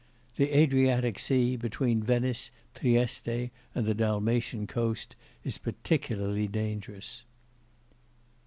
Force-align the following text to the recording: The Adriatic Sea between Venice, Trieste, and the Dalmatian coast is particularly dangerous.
The 0.35 0.57
Adriatic 0.57 1.19
Sea 1.19 1.55
between 1.57 2.01
Venice, 2.01 2.49
Trieste, 2.73 3.51
and 3.75 3.85
the 3.85 3.93
Dalmatian 3.93 4.65
coast 4.65 5.15
is 5.43 5.59
particularly 5.59 6.47
dangerous. 6.47 7.23